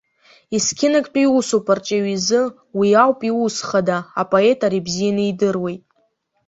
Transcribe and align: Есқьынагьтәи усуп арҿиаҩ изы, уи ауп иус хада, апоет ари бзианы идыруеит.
Есқьынагьтәи 0.55 1.31
усуп 1.37 1.65
арҿиаҩ 1.73 2.07
изы, 2.15 2.41
уи 2.77 2.89
ауп 3.03 3.19
иус 3.29 3.55
хада, 3.67 3.97
апоет 4.21 4.59
ари 4.65 4.85
бзианы 4.85 5.23
идыруеит. 5.31 5.83